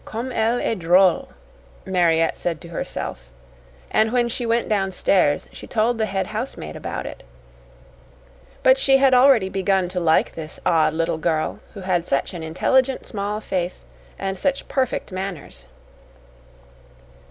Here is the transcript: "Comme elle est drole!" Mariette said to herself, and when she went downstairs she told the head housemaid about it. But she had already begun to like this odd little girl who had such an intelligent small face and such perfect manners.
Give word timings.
"Comme 0.03 0.31
elle 0.31 0.59
est 0.59 0.79
drole!" 0.79 1.27
Mariette 1.85 2.35
said 2.35 2.59
to 2.59 2.69
herself, 2.69 3.29
and 3.91 4.11
when 4.11 4.27
she 4.27 4.47
went 4.47 4.67
downstairs 4.67 5.47
she 5.51 5.67
told 5.67 5.99
the 5.99 6.07
head 6.07 6.25
housemaid 6.25 6.75
about 6.75 7.05
it. 7.05 7.21
But 8.63 8.79
she 8.79 8.97
had 8.97 9.13
already 9.13 9.47
begun 9.47 9.89
to 9.89 9.99
like 9.99 10.33
this 10.33 10.59
odd 10.65 10.93
little 10.95 11.19
girl 11.19 11.59
who 11.75 11.81
had 11.81 12.07
such 12.07 12.33
an 12.33 12.41
intelligent 12.41 13.05
small 13.05 13.39
face 13.41 13.85
and 14.17 14.39
such 14.39 14.67
perfect 14.67 15.11
manners. 15.11 15.65